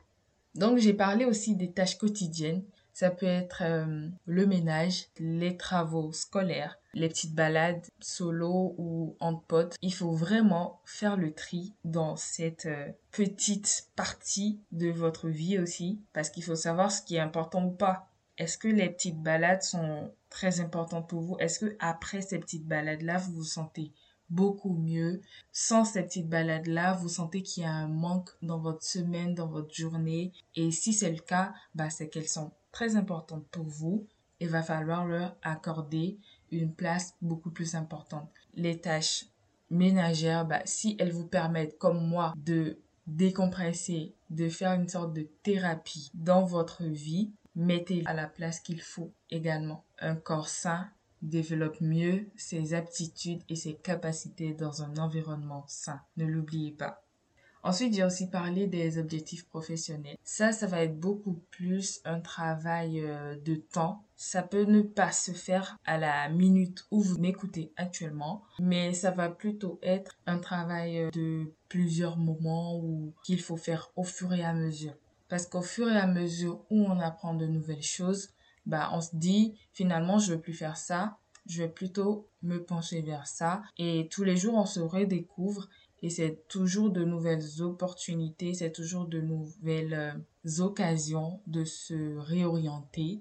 Donc, 0.55 0.77
j'ai 0.77 0.93
parlé 0.93 1.25
aussi 1.25 1.55
des 1.55 1.71
tâches 1.71 1.97
quotidiennes 1.97 2.63
ça 2.99 3.11
peut 3.11 3.25
être 3.25 3.63
euh, 3.63 4.09
le 4.25 4.45
ménage, 4.45 5.05
les 5.19 5.55
travaux 5.55 6.11
scolaires, 6.11 6.77
les 6.93 7.07
petites 7.07 7.33
balades 7.33 7.87
solo 8.01 8.75
ou 8.77 9.15
en 9.21 9.35
pote. 9.35 9.77
Il 9.81 9.93
faut 9.93 10.11
vraiment 10.11 10.81
faire 10.83 11.15
le 11.15 11.33
tri 11.33 11.73
dans 11.85 12.17
cette 12.17 12.65
euh, 12.65 12.91
petite 13.13 13.87
partie 13.95 14.59
de 14.73 14.89
votre 14.89 15.29
vie 15.29 15.59
aussi 15.59 16.01
parce 16.11 16.29
qu'il 16.29 16.43
faut 16.43 16.57
savoir 16.57 16.91
ce 16.91 17.01
qui 17.01 17.15
est 17.15 17.21
important 17.21 17.63
ou 17.63 17.71
pas. 17.71 18.09
Est-ce 18.37 18.57
que 18.57 18.67
les 18.67 18.89
petites 18.89 19.23
balades 19.23 19.63
sont 19.63 20.11
très 20.29 20.59
importantes 20.59 21.07
pour 21.07 21.21
vous? 21.21 21.37
Est-ce 21.39 21.59
que 21.59 21.77
après 21.79 22.21
ces 22.21 22.37
petites 22.37 22.67
balades 22.67 23.03
là, 23.03 23.17
vous 23.17 23.31
vous 23.31 23.43
sentez 23.45 23.93
beaucoup 24.29 24.73
mieux. 24.73 25.21
Sans 25.51 25.85
cette 25.85 26.07
petite 26.07 26.29
balade-là, 26.29 26.93
vous 26.93 27.09
sentez 27.09 27.41
qu'il 27.43 27.63
y 27.63 27.65
a 27.65 27.71
un 27.71 27.87
manque 27.87 28.29
dans 28.41 28.59
votre 28.59 28.83
semaine, 28.83 29.35
dans 29.35 29.47
votre 29.47 29.73
journée. 29.73 30.31
Et 30.55 30.71
si 30.71 30.93
c'est 30.93 31.11
le 31.11 31.19
cas, 31.19 31.53
bah, 31.75 31.89
c'est 31.89 32.09
qu'elles 32.09 32.27
sont 32.27 32.51
très 32.71 32.95
importantes 32.95 33.47
pour 33.51 33.65
vous. 33.65 34.07
Il 34.39 34.49
va 34.49 34.63
falloir 34.63 35.05
leur 35.05 35.35
accorder 35.41 36.17
une 36.51 36.73
place 36.73 37.15
beaucoup 37.21 37.51
plus 37.51 37.75
importante. 37.75 38.29
Les 38.53 38.79
tâches 38.79 39.25
ménagères, 39.69 40.45
bah, 40.45 40.61
si 40.65 40.95
elles 40.99 41.11
vous 41.11 41.27
permettent, 41.27 41.77
comme 41.77 42.07
moi, 42.07 42.33
de 42.37 42.79
décompresser, 43.07 44.15
de 44.29 44.49
faire 44.49 44.73
une 44.73 44.87
sorte 44.87 45.13
de 45.13 45.27
thérapie 45.43 46.11
dans 46.13 46.43
votre 46.43 46.83
vie, 46.83 47.31
mettez 47.55 48.03
à 48.05 48.13
la 48.13 48.27
place 48.27 48.59
qu'il 48.59 48.81
faut 48.81 49.11
également. 49.29 49.83
Un 49.99 50.15
corps 50.15 50.49
sain 50.49 50.89
développe 51.21 51.81
mieux 51.81 52.27
ses 52.35 52.73
aptitudes 52.73 53.43
et 53.49 53.55
ses 53.55 53.75
capacités 53.75 54.53
dans 54.53 54.83
un 54.83 54.95
environnement 54.97 55.65
sain. 55.67 56.01
Ne 56.17 56.25
l'oubliez 56.25 56.71
pas. 56.71 57.03
Ensuite, 57.61 57.93
j'ai 57.93 58.05
aussi 58.05 58.29
parlé 58.29 58.67
des 58.67 58.97
objectifs 58.97 59.45
professionnels. 59.47 60.17
Ça, 60.23 60.53
ça 60.53 60.65
va 60.65 60.81
être 60.83 60.97
beaucoup 60.97 61.41
plus 61.51 61.99
un 62.05 62.21
travail 62.21 63.01
euh, 63.01 63.35
de 63.43 63.55
temps. 63.55 64.05
Ça 64.15 64.43
peut 64.43 64.63
ne 64.63 64.81
pas 64.81 65.11
se 65.11 65.31
faire 65.31 65.77
à 65.85 65.97
la 65.97 66.29
minute 66.29 66.85
où 66.89 67.01
vous 67.01 67.17
m'écoutez 67.17 67.73
actuellement, 67.75 68.43
mais 68.59 68.93
ça 68.93 69.11
va 69.11 69.29
plutôt 69.29 69.77
être 69.81 70.17
un 70.25 70.39
travail 70.39 70.99
euh, 70.99 71.11
de 71.11 71.53
plusieurs 71.67 72.17
moments 72.17 72.77
ou 72.77 73.13
qu'il 73.25 73.41
faut 73.41 73.57
faire 73.57 73.91
au 73.97 74.03
fur 74.03 74.33
et 74.33 74.43
à 74.43 74.53
mesure. 74.53 74.93
Parce 75.27 75.45
qu'au 75.45 75.61
fur 75.61 75.89
et 75.89 75.97
à 75.97 76.07
mesure 76.07 76.65
où 76.69 76.81
on 76.85 76.99
apprend 76.99 77.33
de 77.33 77.45
nouvelles 77.45 77.83
choses, 77.83 78.29
bah, 78.69 78.89
on 78.93 79.01
se 79.01 79.15
dit 79.15 79.55
finalement 79.73 80.19
je 80.19 80.33
veux 80.33 80.39
plus 80.39 80.53
faire 80.53 80.77
ça, 80.77 81.17
je 81.45 81.63
vais 81.63 81.69
plutôt 81.69 82.27
me 82.43 82.63
pencher 82.63 83.01
vers 83.01 83.27
ça. 83.27 83.63
Et 83.77 84.07
tous 84.11 84.23
les 84.23 84.37
jours, 84.37 84.55
on 84.55 84.65
se 84.65 84.79
redécouvre 84.79 85.67
et 86.01 86.09
c'est 86.09 86.47
toujours 86.47 86.91
de 86.91 87.03
nouvelles 87.03 87.61
opportunités, 87.61 88.53
c'est 88.53 88.71
toujours 88.71 89.05
de 89.05 89.19
nouvelles 89.19 89.93
euh, 89.93 90.61
occasions 90.61 91.41
de 91.47 91.65
se 91.65 92.17
réorienter. 92.17 93.19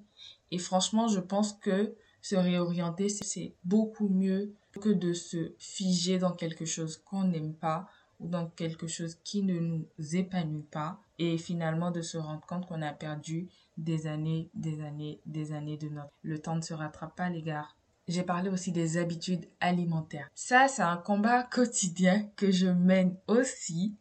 Et 0.50 0.58
franchement, 0.58 1.08
je 1.08 1.20
pense 1.20 1.54
que 1.54 1.94
se 2.22 2.36
réorienter, 2.36 3.08
c'est 3.08 3.54
beaucoup 3.64 4.08
mieux 4.08 4.54
que 4.80 4.90
de 4.90 5.12
se 5.12 5.52
figer 5.58 6.18
dans 6.18 6.32
quelque 6.32 6.66
chose 6.66 6.98
qu'on 6.98 7.24
n'aime 7.24 7.54
pas 7.54 7.88
ou 8.20 8.28
dans 8.28 8.46
quelque 8.46 8.86
chose 8.86 9.16
qui 9.24 9.42
ne 9.42 9.58
nous 9.58 9.86
épanouit 10.12 10.66
pas 10.70 11.00
et 11.18 11.38
finalement 11.38 11.90
de 11.90 12.02
se 12.02 12.18
rendre 12.18 12.44
compte 12.46 12.66
qu'on 12.66 12.82
a 12.82 12.92
perdu 12.92 13.48
des 13.78 14.06
années, 14.06 14.50
des 14.52 14.82
années, 14.82 15.20
des 15.24 15.52
années 15.52 15.78
de 15.78 15.88
notre. 15.88 16.12
Le 16.22 16.38
temps 16.38 16.56
ne 16.56 16.60
se 16.60 16.74
rattrape 16.74 17.16
pas, 17.16 17.30
les 17.30 17.42
gars 17.42 17.68
j'ai 18.08 18.22
parlé 18.22 18.48
aussi 18.48 18.72
des 18.72 18.96
habitudes 18.96 19.46
alimentaires. 19.60 20.30
Ça, 20.34 20.66
c'est 20.66 20.82
un 20.82 20.96
combat 20.96 21.42
quotidien 21.42 22.26
que 22.36 22.50
je 22.50 22.66
mène 22.66 23.14
aussi. 23.26 23.94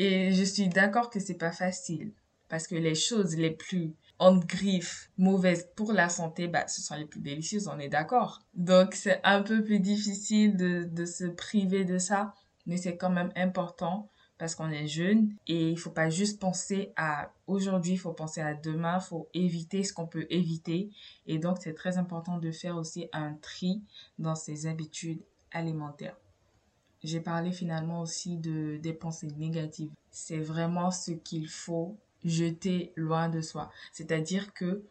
Et 0.00 0.32
je 0.32 0.42
suis 0.42 0.68
d'accord 0.68 1.10
que 1.10 1.20
c'est 1.20 1.38
pas 1.38 1.52
facile. 1.52 2.12
Parce 2.48 2.66
que 2.66 2.74
les 2.74 2.96
choses 2.96 3.36
les 3.36 3.52
plus 3.52 3.94
en 4.18 4.36
griffe 4.36 5.10
mauvaises 5.16 5.68
pour 5.76 5.92
la 5.92 6.08
santé, 6.08 6.48
bah, 6.48 6.66
ce 6.66 6.82
sont 6.82 6.96
les 6.96 7.06
plus 7.06 7.20
délicieuses, 7.20 7.68
on 7.68 7.78
est 7.78 7.88
d'accord. 7.88 8.40
Donc, 8.54 8.94
c'est 8.94 9.20
un 9.24 9.42
peu 9.42 9.62
plus 9.62 9.80
difficile 9.80 10.56
de, 10.56 10.84
de 10.84 11.04
se 11.04 11.24
priver 11.24 11.84
de 11.84 11.98
ça. 11.98 12.34
Mais 12.66 12.76
c'est 12.76 12.96
quand 12.96 13.10
même 13.10 13.32
important 13.36 14.10
parce 14.42 14.56
qu'on 14.56 14.70
est 14.70 14.88
jeune 14.88 15.36
et 15.46 15.70
il 15.70 15.78
faut 15.78 15.92
pas 15.92 16.10
juste 16.10 16.40
penser 16.40 16.92
à 16.96 17.32
aujourd'hui, 17.46 17.92
il 17.92 17.96
faut 17.96 18.12
penser 18.12 18.40
à 18.40 18.54
demain, 18.54 18.98
il 19.00 19.04
faut 19.04 19.28
éviter 19.34 19.84
ce 19.84 19.92
qu'on 19.92 20.08
peut 20.08 20.26
éviter 20.30 20.90
et 21.28 21.38
donc 21.38 21.58
c'est 21.60 21.74
très 21.74 21.96
important 21.96 22.38
de 22.38 22.50
faire 22.50 22.76
aussi 22.76 23.08
un 23.12 23.34
tri 23.34 23.82
dans 24.18 24.34
ses 24.34 24.66
habitudes 24.66 25.22
alimentaires. 25.52 26.16
J'ai 27.04 27.20
parlé 27.20 27.52
finalement 27.52 28.00
aussi 28.00 28.36
de 28.36 28.78
des 28.82 28.92
pensées 28.92 29.28
négatives. 29.36 29.92
C'est 30.10 30.40
vraiment 30.40 30.90
ce 30.90 31.12
qu'il 31.12 31.48
faut 31.48 31.96
jeter 32.24 32.92
loin 32.96 33.28
de 33.28 33.42
soi. 33.42 33.70
C'est-à-dire 33.92 34.52
que 34.54 34.82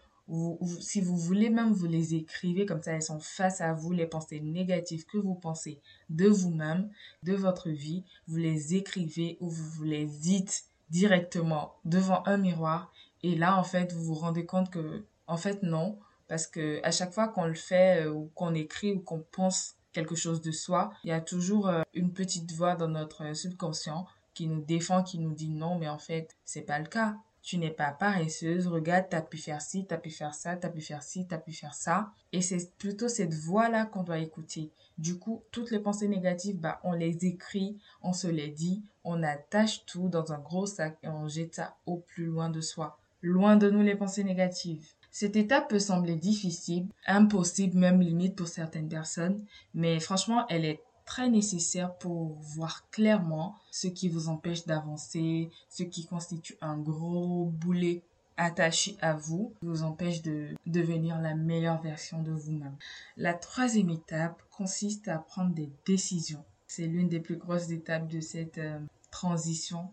si 0.80 1.02
vous 1.02 1.18
voulez 1.18 1.50
même, 1.50 1.74
vous 1.74 1.88
les 1.88 2.16
écrivez 2.16 2.66
comme 2.66 2.82
ça, 2.82 2.94
elles 2.94 3.02
sont 3.02 3.20
face 3.20 3.62
à 3.62 3.74
vous, 3.74 3.92
les 3.92 4.06
pensées 4.06 4.40
négatives 4.40 5.06
que 5.06 5.18
vous 5.18 5.36
pensez 5.36 5.80
de 6.10 6.28
vous-même, 6.28 6.90
de 7.24 7.34
votre 7.34 7.70
vie, 7.70 8.04
vous 8.28 8.38
les 8.38 8.76
écrivez 8.76 9.38
ou 9.42 9.50
vous, 9.50 9.70
vous 9.70 9.84
les 9.84 10.06
dites 10.06 10.66
directement 10.90 11.76
devant 11.86 12.24
un 12.26 12.38
miroir. 12.38 12.92
Et 13.24 13.36
là, 13.36 13.58
en 13.58 13.64
fait, 13.64 13.94
vous 13.94 14.04
vous 14.04 14.14
rendez 14.16 14.46
compte 14.46 14.72
que, 14.72 15.04
en 15.28 15.38
fait, 15.38 15.64
non, 15.64 16.00
parce 16.28 16.48
que 16.48 16.80
à 16.84 16.92
chaque 16.92 17.14
fois 17.14 17.28
qu'on 17.28 17.46
le 17.46 17.54
fait 17.54 18.06
euh, 18.06 18.12
ou 18.12 18.32
qu'on 18.36 18.54
écrit 18.54 18.94
ou 18.94 19.00
qu'on 19.00 19.24
pense 19.32 19.76
quelque 19.92 20.16
chose 20.16 20.42
de 20.42 20.52
soi, 20.52 20.94
il 21.04 21.10
y 21.10 21.14
a 21.14 21.22
toujours 21.22 21.68
euh, 21.68 21.82
une 21.94 22.14
petite 22.14 22.52
voix 22.54 22.76
dans 22.76 22.88
notre 22.88 23.36
subconscient 23.36 24.06
qui 24.34 24.48
nous 24.48 24.62
défend, 24.62 25.04
qui 25.04 25.20
nous 25.20 25.34
dit 25.34 25.50
non, 25.50 25.78
mais 25.78 25.90
en 25.90 25.98
fait, 25.98 26.38
c'est 26.46 26.62
pas 26.62 26.80
le 26.80 26.86
cas 26.86 27.18
tu 27.42 27.58
n'es 27.58 27.72
pas 27.72 27.92
paresseuse, 27.92 28.68
regarde, 28.68 29.10
tu 29.10 29.16
as 29.16 29.22
pu 29.22 29.38
faire 29.38 29.62
ci, 29.62 29.86
tu 29.88 29.94
as 29.94 29.98
pu 29.98 30.10
faire 30.10 30.34
ça, 30.34 30.56
tu 30.56 30.68
as 30.68 30.70
pu 30.70 30.82
faire 30.82 31.04
ci, 31.04 31.28
tu 31.28 31.34
as 31.34 31.38
pu 31.38 31.52
faire 31.52 31.74
ça. 31.74 32.12
Et 32.32 32.42
c'est 32.42 32.76
plutôt 32.78 33.08
cette 33.08 33.34
voix-là 33.34 33.86
qu'on 33.86 34.04
doit 34.04 34.20
écouter. 34.20 34.72
Du 34.98 35.18
coup, 35.18 35.44
toutes 35.52 35.72
les 35.72 35.80
pensées 35.80 36.08
négatives, 36.08 36.60
bah, 36.60 36.80
on 36.84 36.94
les 36.94 37.26
écrit, 37.26 37.78
on 38.04 38.14
se 38.14 38.28
les 38.28 38.50
dit, 38.50 38.84
on 39.04 39.24
attache 39.24 39.86
tout 39.86 40.10
dans 40.10 40.32
un 40.32 40.40
gros 40.40 40.66
sac 40.68 40.98
et 41.04 41.08
on 41.10 41.28
jette 41.28 41.56
ça 41.56 41.76
au 41.86 41.98
plus 41.98 42.26
loin 42.26 42.50
de 42.50 42.62
soi. 42.62 43.00
Loin 43.22 43.58
de 43.58 43.70
nous 43.70 43.82
les 43.82 43.96
pensées 43.96 44.24
négatives. 44.24 44.94
Cette 45.12 45.36
étape 45.36 45.70
peut 45.70 45.80
sembler 45.80 46.16
difficile, 46.16 46.88
impossible 47.06 47.78
même 47.78 48.02
limite 48.02 48.36
pour 48.36 48.48
certaines 48.48 48.88
personnes, 48.88 49.44
mais 49.74 50.00
franchement, 50.00 50.46
elle 50.48 50.64
est 50.64 50.82
très 51.12 51.30
nécessaire 51.30 51.94
pour 51.98 52.38
voir 52.40 52.90
clairement 52.90 53.58
ce 53.70 53.90
qui 53.90 54.08
vous 54.08 54.30
empêche 54.30 54.66
d'avancer, 54.66 55.52
ce 55.68 55.84
qui 55.84 56.06
constitue 56.06 56.56
un 56.62 56.78
gros 56.78 57.48
boulet 57.48 58.02
attaché 58.38 58.96
à 59.02 59.14
vous, 59.14 59.54
vous 59.62 59.84
empêche 59.84 60.22
de 60.22 60.56
devenir 60.66 61.20
la 61.20 61.36
meilleure 61.36 61.82
version 61.82 62.22
de 62.24 62.32
vous-même. 62.32 62.78
La 63.18 63.34
troisième 63.34 63.90
étape 63.90 64.42
consiste 64.52 65.10
à 65.10 65.18
prendre 65.18 65.54
des 65.54 65.70
décisions. 65.86 66.46
C'est 66.66 66.88
l'une 66.88 67.10
des 67.10 67.20
plus 67.20 67.36
grosses 67.36 67.72
étapes 67.72 68.08
de 68.08 68.22
cette 68.22 68.60
euh, 68.60 68.80
transition 69.12 69.90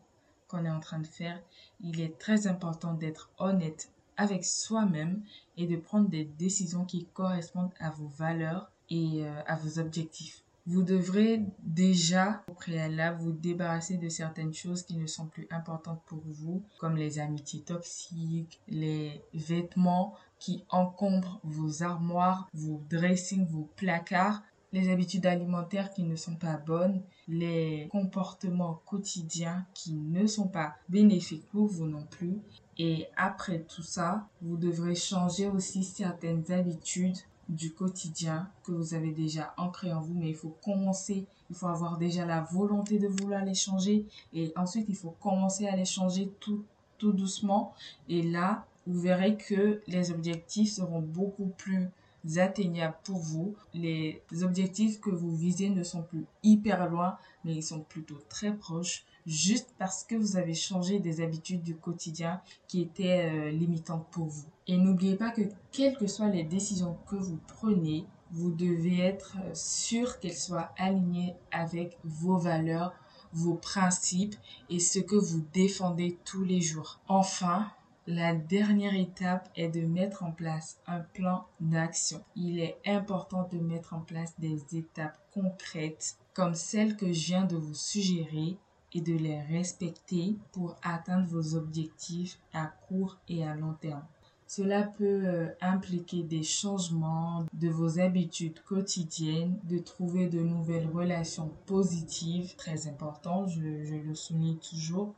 qu'on 0.47 0.65
est 0.65 0.71
en 0.71 0.79
train 0.79 1.01
de 1.01 1.07
faire. 1.09 1.43
Il 1.81 2.01
est 2.01 2.17
très 2.21 2.47
important 2.47 2.95
d'être 2.95 3.33
honnête 3.39 3.91
avec 4.17 4.45
soi-même 4.45 5.25
et 5.57 5.67
de 5.67 5.79
prendre 5.79 6.09
des 6.09 6.27
décisions 6.27 6.85
qui 6.85 7.07
correspondent 7.07 7.75
à 7.81 7.91
vos 7.91 8.07
valeurs 8.07 8.71
et 8.89 9.25
euh, 9.25 9.43
à 9.49 9.57
vos 9.57 9.81
objectifs. 9.81 10.45
Vous 10.71 10.83
devrez 10.83 11.47
déjà 11.63 12.43
au 12.47 12.53
préalable 12.53 13.23
vous 13.23 13.33
débarrasser 13.33 13.97
de 13.97 14.11
certaines 14.11 14.53
choses 14.53 14.83
qui 14.83 14.99
ne 14.99 15.07
sont 15.07 15.27
plus 15.27 15.49
importantes 15.51 16.03
pour 16.05 16.21
vous, 16.27 16.63
comme 16.79 16.95
les 16.95 17.19
amitiés 17.19 17.63
toxiques, 17.63 18.61
les 18.69 19.25
vêtements 19.33 20.15
qui 20.39 20.67
encombrent 20.69 21.41
vos 21.43 21.83
armoires, 21.83 22.51
vos 22.53 22.83
dressings, 22.91 23.47
vos 23.47 23.71
placards, 23.77 24.43
les 24.75 24.91
habitudes 24.91 25.25
alimentaires 25.25 25.91
qui 25.91 26.03
ne 26.03 26.17
sont 26.17 26.37
pas 26.37 26.59
bonnes, 26.59 27.03
les 27.29 27.89
comportements 27.91 28.83
quotidiens 28.85 29.65
qui 29.73 29.95
ne 29.95 30.27
sont 30.27 30.49
pas 30.49 30.75
bénéfiques 30.91 31.49
pour 31.49 31.67
vous 31.67 31.87
non 31.87 32.05
plus. 32.11 32.43
Et 32.77 33.07
après 33.17 33.61
tout 33.61 33.83
ça, 33.83 34.29
vous 34.43 34.59
devrez 34.59 34.95
changer 34.95 35.49
aussi 35.49 35.83
certaines 35.83 36.53
habitudes 36.53 37.17
du 37.49 37.73
quotidien 37.73 38.51
que 38.63 38.73
vous 38.73 38.95
avez 38.95 39.11
déjà 39.11 39.55
ancré 39.57 39.93
en 39.93 40.01
vous, 40.01 40.15
mais 40.15 40.29
il 40.29 40.37
faut 40.37 40.57
commencer, 40.63 41.27
il 41.51 41.57
faut 41.57 41.69
avoir 41.69 41.97
déjà 41.97 42.27
la 42.27 42.43
volonté 42.43 42.99
de 42.99 43.09
vouloir 43.09 43.45
les 43.45 43.55
changer 43.55 44.07
et 44.35 44.53
ensuite 44.57 44.87
il 44.89 44.97
faut 44.97 45.15
commencer 45.21 45.67
à 45.67 45.77
les 45.77 45.87
changer 45.87 46.31
tout, 46.41 46.65
tout 46.99 47.13
doucement 47.13 47.75
et 48.09 48.23
là, 48.23 48.67
vous 48.87 49.01
verrez 49.01 49.37
que 49.37 49.83
les 49.87 50.11
objectifs 50.11 50.73
seront 50.73 51.01
beaucoup 51.01 51.53
plus 51.59 51.89
atteignables 52.37 52.97
pour 53.05 53.19
vous. 53.19 53.55
Les 53.75 54.23
objectifs 54.43 54.99
que 55.01 55.11
vous 55.11 55.37
visez 55.37 55.69
ne 55.69 55.83
sont 55.83 56.03
plus 56.03 56.25
hyper 56.43 56.89
loin, 56.89 57.19
mais 57.45 57.55
ils 57.55 57.63
sont 57.63 57.81
plutôt 57.81 58.19
très 58.31 58.55
proches 58.55 59.05
juste 59.29 59.75
parce 59.79 60.05
que 60.05 60.15
vous 60.15 60.37
avez 60.37 60.55
changé 60.55 60.99
des 60.99 61.21
habitudes 61.21 61.63
du 61.63 61.77
quotidien 61.77 62.41
qui 62.67 62.81
étaient 62.81 63.31
euh, 63.31 63.51
limitantes 63.51 64.07
pour 64.11 64.27
vous. 64.27 64.47
Et 64.67 64.79
n'oubliez 64.79 65.17
pas 65.17 65.31
que 65.31 65.43
quelles 65.71 65.97
que 65.97 66.07
soient 66.07 66.31
les 66.31 66.45
décisions 66.45 66.97
que 67.07 67.17
vous 67.17 67.39
prenez, 67.47 68.07
vous 68.31 68.51
devez 68.51 69.01
être 69.01 69.37
euh, 69.45 69.51
sûr 69.53 70.19
qu'elles 70.19 70.33
soient 70.37 70.73
alignées 70.79 71.37
avec 71.53 71.99
vos 72.05 72.39
valeurs, 72.39 72.95
vos 73.35 73.55
principes 73.55 74.37
et 74.71 74.79
ce 74.79 74.99
que 74.99 75.17
vous 75.17 75.45
défendez 75.53 76.19
tous 76.25 76.45
les 76.45 76.63
jours. 76.63 76.99
Enfin, 77.07 77.71
la 78.07 78.35
dernière 78.35 78.95
étape 78.95 79.51
est 79.55 79.69
de 79.69 79.83
mettre 79.83 80.23
en 80.23 80.33
place 80.33 80.81
un 80.87 81.01
plan 81.01 81.45
d'action. 81.61 82.25
Il 82.37 82.59
est 82.59 82.79
important 82.87 83.47
de 83.53 83.59
mettre 83.59 83.93
en 83.93 84.01
place 84.01 84.33
des 84.39 84.63
étapes 84.75 85.19
concrètes 85.35 86.17
comme 86.33 86.55
celles 86.55 86.97
que 86.97 87.13
je 87.13 87.27
viens 87.27 87.45
de 87.45 87.57
vous 87.57 87.75
suggérer 87.75 88.57
et 88.95 89.01
de 89.01 89.15
les 89.15 89.41
respecter 89.41 90.37
pour 90.53 90.77
atteindre 90.83 91.27
vos 91.27 91.55
objectifs 91.55 92.39
à 92.53 92.67
court 92.67 93.19
et 93.29 93.45
à 93.45 93.55
long 93.55 93.75
terme. 93.75 94.05
Cela 94.49 94.83
peut 94.83 95.27
euh, 95.27 95.49
impliquer 95.61 96.23
des 96.23 96.43
changements 96.43 97.45
de 97.53 97.69
vos 97.69 98.01
habitudes 98.01 98.59
quotidiennes, 98.65 99.59
de 99.65 99.77
trouver 99.77 100.27
de 100.27 100.41
nouvelles 100.41 100.89
relations 100.89 101.51
positives, 101.67 102.57
très 102.57 102.89
important, 102.89 103.47
je, 103.47 103.61
le 103.61 104.15
souligne 104.15 104.57
toujours. 104.57 105.15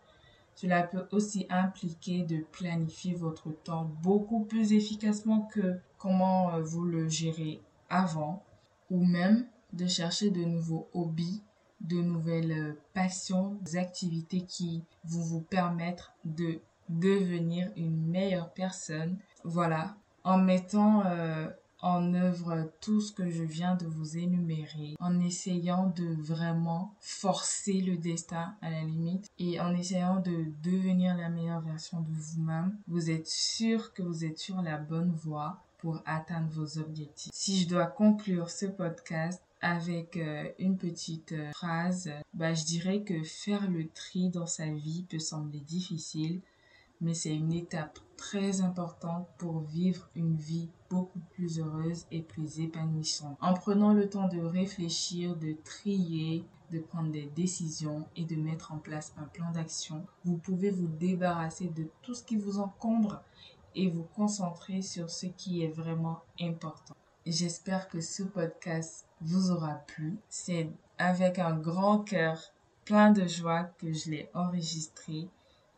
Cela 0.57 0.83
peut 0.83 1.07
aussi 1.13 1.47
impliquer 1.49 2.25
de 2.25 2.39
planifier 2.51 3.15
votre 3.15 3.53
temps 3.53 3.89
beaucoup 4.03 4.41
plus 4.41 4.73
efficacement 4.73 5.43
que 5.43 5.79
comment 5.97 6.53
euh, 6.53 6.63
vous 6.63 6.85
le 6.85 7.09
gérez 7.09 7.61
avant, 7.89 8.43
ou 8.91 9.05
même 9.05 9.47
de 9.73 9.87
chercher 9.87 10.31
de 10.31 10.43
nouveaux 10.45 10.89
hobbies, 10.93 11.41
de 11.81 12.01
nouvelles 12.01 12.53
euh, 12.53 12.73
passions, 12.95 13.59
des 13.63 13.77
activités 13.77 14.43
qui 14.43 14.85
vont 15.05 15.21
vous 15.21 15.41
permettre 15.41 16.13
de 16.25 16.61
devenir 16.89 17.71
une 17.77 18.07
meilleure 18.09 18.53
personne. 18.53 19.19
Voilà, 19.45 19.97
en 20.25 20.39
mettant 20.39 21.05
euh, 21.07 21.49
en 21.83 22.15
œuvre 22.15 22.71
tout 22.81 23.01
ce 23.01 23.13
que 23.13 23.31
je 23.31 23.43
viens 23.43 23.75
de 23.75 23.87
vous 23.87 24.19
énumérer, 24.19 24.97
en 25.01 25.19
essayant 25.21 25.93
de 25.97 26.15
vraiment 26.21 26.95
forcer 27.01 27.81
le 27.81 27.97
destin 27.97 28.55
à 28.61 28.71
la 28.71 28.83
limite 28.83 29.29
et 29.39 29.61
en 29.61 29.75
essayant 29.75 30.21
de 30.21 30.47
devenir 30.63 31.17
la 31.17 31.29
meilleure 31.29 31.63
version 31.63 32.01
de 32.01 32.11
vous-même, 32.11 32.77
vous 32.87 33.11
êtes 33.11 33.27
sûr 33.27 33.95
que 33.95 34.03
vous 34.03 34.25
êtes 34.25 34.39
sur 34.39 34.61
la 34.63 34.77
bonne 34.77 35.13
voie 35.13 35.63
pour 35.79 36.03
atteindre 36.05 36.51
vos 36.51 36.79
objectifs. 36.79 37.33
Si 37.33 37.63
je 37.63 37.69
dois 37.69 37.87
conclure 37.87 38.51
ce 38.51 38.67
podcast, 38.67 39.43
avec 39.61 40.17
euh, 40.17 40.45
une 40.59 40.77
petite 40.77 41.33
euh, 41.33 41.51
phrase, 41.53 42.11
bah, 42.35 42.55
je 42.55 42.65
dirais 42.65 43.03
que 43.03 43.23
faire 43.23 43.71
le 43.71 43.89
tri 43.89 44.31
dans 44.31 44.47
sa 44.47 44.67
vie 44.67 45.05
peut 45.09 45.19
sembler 45.19 45.61
difficile, 45.61 46.41
mais 47.01 47.15
c'est 47.15 47.35
une 47.35 47.53
étape 47.53 47.99
très 48.17 48.61
importante 48.61 49.27
pour 49.39 49.61
vivre 49.61 50.09
une 50.15 50.37
vie 50.37 50.69
beaucoup 50.91 51.21
plus 51.31 51.59
heureuse 51.59 52.07
et 52.11 52.21
plus 52.21 52.61
épanouissante. 52.61 53.39
En 53.41 53.55
prenant 53.55 53.93
le 53.93 54.09
temps 54.09 54.29
de 54.29 54.41
réfléchir, 54.41 55.37
de 55.37 55.55
trier, 55.65 56.45
de 56.71 56.79
prendre 56.79 57.11
des 57.11 57.27
décisions 57.35 58.07
et 58.17 58.25
de 58.25 58.37
mettre 58.37 58.73
en 58.73 58.79
place 58.79 59.15
un 59.17 59.25
plan 59.25 59.51
d'action, 59.53 60.05
vous 60.25 60.37
pouvez 60.37 60.71
vous 60.71 60.89
débarrasser 60.89 61.69
de 61.69 61.87
tout 62.03 62.15
ce 62.15 62.23
qui 62.23 62.37
vous 62.37 62.59
encombre 62.59 63.23
et 63.75 63.89
vous 63.89 64.07
concentrer 64.15 64.83
sur 64.83 65.11
ce 65.11 65.27
qui 65.27 65.63
est 65.63 65.69
vraiment 65.69 66.21
important. 66.41 66.95
J'espère 67.27 67.89
que 67.89 68.01
ce 68.01 68.23
podcast 68.23 69.07
vous 69.21 69.51
aura 69.51 69.75
plu. 69.75 70.19
C'est 70.29 70.71
avec 70.99 71.39
un 71.39 71.57
grand 71.57 72.01
cœur 72.01 72.53
plein 72.85 73.11
de 73.11 73.27
joie 73.27 73.65
que 73.79 73.93
je 73.93 74.11
l'ai 74.11 74.31
enregistré 74.35 75.29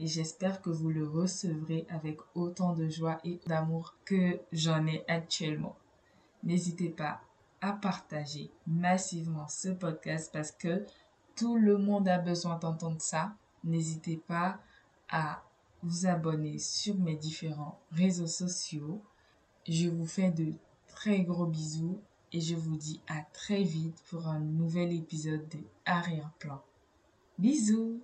et 0.01 0.07
j'espère 0.07 0.61
que 0.63 0.71
vous 0.71 0.91
le 0.91 1.07
recevrez 1.07 1.87
avec 1.89 2.19
autant 2.35 2.73
de 2.73 2.89
joie 2.89 3.19
et 3.25 3.41
d'amour 3.47 3.95
que 4.05 4.41
j'en 4.53 4.87
ai 4.87 5.05
actuellement. 5.09 5.77
N'hésitez 6.43 6.89
pas 6.89 7.21
à 7.61 7.73
partager 7.73 8.51
massivement 8.67 9.47
ce 9.47 9.69
podcast 9.69 10.31
parce 10.33 10.51
que 10.51 10.85
tout 11.37 11.57
le 11.57 11.79
monde 11.79 12.09
a 12.09 12.19
besoin 12.19 12.59
d'entendre 12.59 13.01
ça. 13.01 13.35
N'hésitez 13.63 14.17
pas 14.17 14.59
à 15.09 15.43
vous 15.83 16.07
abonner 16.07 16.59
sur 16.59 16.97
mes 16.99 17.15
différents 17.17 17.79
réseaux 17.93 18.27
sociaux. 18.27 19.03
Je 19.69 19.89
vous 19.89 20.07
fais 20.07 20.31
de 20.31 20.53
très 20.89 21.21
gros 21.21 21.47
bisous 21.47 22.01
et 22.33 22.41
je 22.41 22.55
vous 22.55 22.77
dis 22.77 23.01
à 23.09 23.23
très 23.33 23.63
vite 23.63 24.03
pour 24.09 24.27
un 24.27 24.41
nouvel 24.41 24.93
épisode 24.93 25.49
de 25.49 25.59
Arrière-plan. 25.85 26.63
Bisous 27.39 28.01